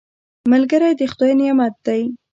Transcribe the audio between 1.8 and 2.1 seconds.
دی